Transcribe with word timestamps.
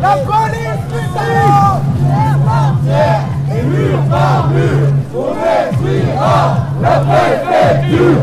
La 0.00 0.16
police 0.16 0.82
putain 0.88 1.80
est 2.06 2.38
portière 2.44 3.22
et 3.50 3.62
mur 3.62 3.98
par 4.08 4.48
mur, 4.48 4.88
on 5.14 5.34
détruira 5.34 6.56
la 6.80 6.94
préfecture. 7.00 8.22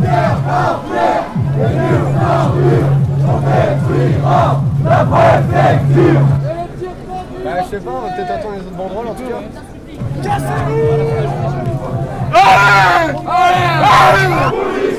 Pierre 0.00 0.38
par 0.46 0.80
pierre 0.82 1.24
et 1.58 1.74
mur 1.74 2.02
par 2.20 2.54
mur, 2.54 2.86
on 3.26 3.38
détruira 3.40 4.62
la 4.84 5.04
préfecture. 5.04 6.20
Bah, 7.44 7.50
je 7.62 7.70
sais 7.70 7.80
pas, 7.80 7.90
on 7.90 8.00
va 8.06 8.12
peut-être 8.14 8.30
attendre 8.30 8.54
les 8.54 8.60
autres 8.60 8.76
banderoles 8.76 9.08
en 9.08 9.14
tout 9.14 9.28
cas. 9.28 9.42
Cassez-nous 10.22 10.76
Allez 12.32 13.12
Allez 13.26 14.32
Allez 14.42 14.95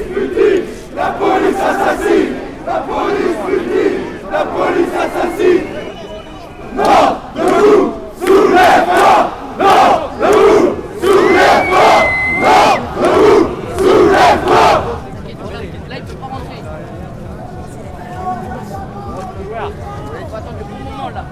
Faut 20.37 20.43
attendre 20.43 20.57
le 20.59 20.65
bon 20.65 20.91
moment 20.91 21.09
là. 21.09 21.25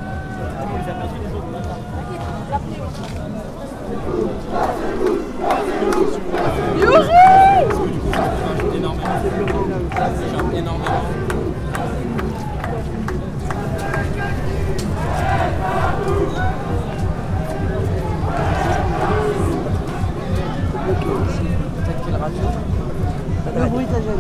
Le 23.56 23.70
bruit 23.70 23.86
t'a 23.86 24.02
gêné. 24.02 24.14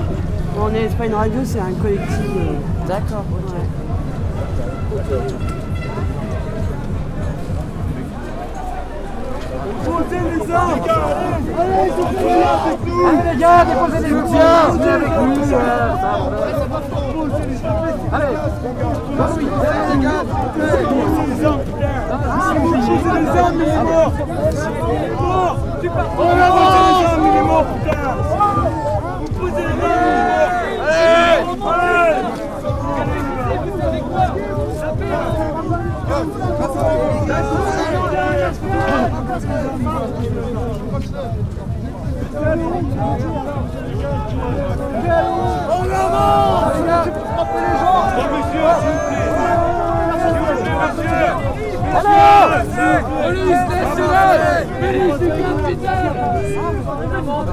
On 0.57 0.69
est 0.73 0.89
c'est 0.89 0.95
pas 0.97 1.05
une 1.05 1.13
radio, 1.13 1.39
c'est 1.43 1.59
un 1.59 1.73
collectif. 1.73 2.09
euh, 2.37 2.87
D'accord. 2.87 3.25
ouais. 3.31 3.84
Allez 13.07 13.31
les 13.33 13.37
gars, 13.39 13.65
déposez 13.65 13.99
les 13.99 14.09
soutiens. 14.09 14.69
Venez 14.71 14.89
avec 14.89 15.09
nous. 15.09 15.53
euh, 15.53 15.95
Allez. 18.13 18.35
Bah 19.17 19.29
oui, 19.37 19.45
allez, 19.67 19.95
les 19.95 20.03
gars. 20.03 20.23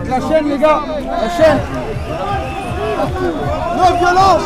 La 0.09 0.21
chaîne 0.21 0.49
les 0.49 0.59
gars, 0.59 0.83
la 1.23 1.29
chaîne. 1.31 1.59
Non, 3.77 3.91
violence 3.99 4.43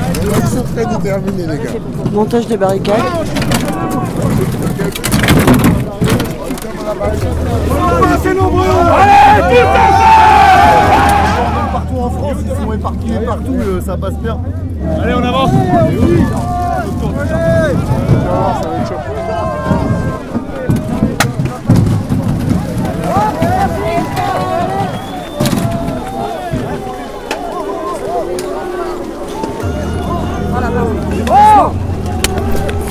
Ils 0.28 0.48
sont 0.48 0.64
très 0.74 0.84
déterminés, 0.84 1.46
les 1.46 1.58
gars. 1.58 1.70
Montage 2.12 2.46
des 2.46 2.56
barricades. 2.56 2.94
Partout 11.72 11.98
en 11.98 12.10
France, 12.10 12.36
ils 12.44 12.64
sont 12.64 12.72
éparpillés 12.72 13.20
partout, 13.20 13.54
euh, 13.54 13.80
ça 13.80 13.96
passe 13.96 14.14
bien. 14.14 14.38
Allez, 15.02 15.14
on 15.14 15.22
avance 15.22 15.50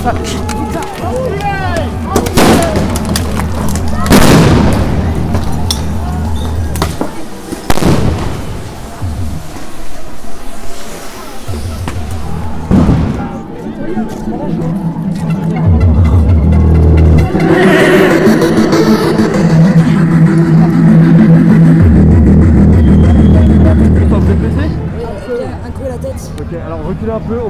Un 0.06 0.12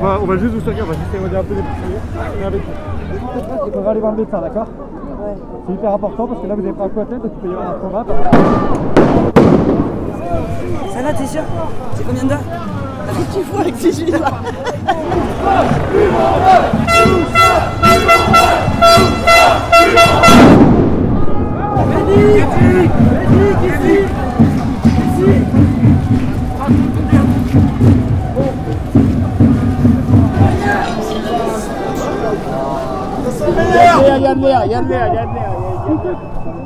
va, 0.06 0.20
on 0.22 0.26
va 0.26 0.38
juste 0.38 0.54
vous 0.54 0.62
soigner, 0.62 0.82
on 0.82 0.86
va 0.86 0.94
juste 0.94 1.14
éloigner 1.14 1.38
un 1.38 1.44
peu 1.44 1.54
les. 1.54 1.62
Et 2.52 3.78
on 3.78 3.82
va 3.82 3.92
aller 3.92 4.00
voir 4.00 4.12
le 4.12 4.20
médecin, 4.20 4.40
d'accord 4.40 4.68
Ouais. 4.68 5.34
C'est 5.68 5.74
hyper 5.74 5.94
important 5.94 6.28
parce 6.28 6.42
que 6.42 6.48
là 6.48 6.56
vous 6.56 6.62
avez 6.62 6.74
pris 6.74 6.84
un 6.84 6.90
coup 6.90 7.00
à 7.00 7.06
tête, 7.06 7.22
donc 7.22 7.32
il 7.36 7.42
peut 7.42 7.48
y 7.48 7.52
avoir 7.52 7.70
un 7.70 7.74
trauma. 7.74 8.06
Ça 10.94 11.02
va, 11.02 11.14
t'es 11.14 11.26
sûr 11.26 11.42
C'est 11.96 12.06
combien 12.06 12.24
d'heures 12.24 12.44
Tu 13.34 13.42
fous 13.42 13.60
avec 13.60 13.78
tes 13.78 13.92
gilets 13.92 14.20
là 14.20 14.32
Yan 33.46 33.70
dia, 33.70 34.18
yan 34.18 34.38
dia, 34.42 34.60
yan 34.66 34.84
dia, 34.90 35.04
yan 35.14 35.28
dia. 35.30 36.65